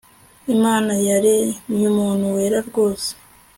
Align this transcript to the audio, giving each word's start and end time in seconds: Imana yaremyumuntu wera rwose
Imana 0.55 0.93
yaremyumuntu 1.07 2.25
wera 2.35 2.59
rwose 2.67 3.09